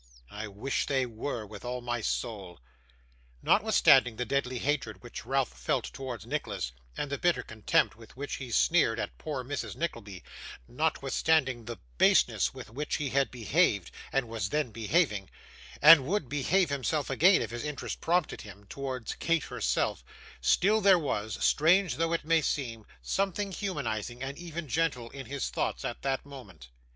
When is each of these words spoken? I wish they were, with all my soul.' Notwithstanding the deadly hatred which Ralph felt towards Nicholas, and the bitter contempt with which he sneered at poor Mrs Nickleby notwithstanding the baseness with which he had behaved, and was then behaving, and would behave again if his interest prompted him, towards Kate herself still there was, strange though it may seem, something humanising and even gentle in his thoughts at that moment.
I 0.31 0.47
wish 0.47 0.87
they 0.87 1.05
were, 1.05 1.45
with 1.45 1.63
all 1.63 1.79
my 1.79 2.01
soul.' 2.01 2.59
Notwithstanding 3.43 4.15
the 4.15 4.25
deadly 4.25 4.57
hatred 4.57 5.03
which 5.03 5.27
Ralph 5.27 5.53
felt 5.55 5.93
towards 5.93 6.25
Nicholas, 6.25 6.71
and 6.97 7.11
the 7.11 7.19
bitter 7.19 7.43
contempt 7.43 7.95
with 7.95 8.17
which 8.17 8.37
he 8.37 8.49
sneered 8.49 8.97
at 8.99 9.19
poor 9.19 9.43
Mrs 9.43 9.75
Nickleby 9.75 10.23
notwithstanding 10.67 11.65
the 11.65 11.77
baseness 11.99 12.51
with 12.51 12.71
which 12.71 12.95
he 12.95 13.09
had 13.11 13.29
behaved, 13.29 13.91
and 14.11 14.27
was 14.27 14.49
then 14.49 14.71
behaving, 14.71 15.29
and 15.83 16.03
would 16.07 16.27
behave 16.27 16.71
again 16.71 17.41
if 17.43 17.51
his 17.51 17.63
interest 17.63 18.01
prompted 18.01 18.41
him, 18.41 18.65
towards 18.65 19.13
Kate 19.13 19.43
herself 19.43 20.03
still 20.41 20.81
there 20.81 20.97
was, 20.97 21.37
strange 21.45 21.97
though 21.97 22.11
it 22.11 22.25
may 22.25 22.41
seem, 22.41 22.87
something 23.03 23.51
humanising 23.51 24.23
and 24.23 24.35
even 24.39 24.67
gentle 24.67 25.11
in 25.11 25.27
his 25.27 25.51
thoughts 25.51 25.85
at 25.85 26.01
that 26.01 26.25
moment. 26.25 26.69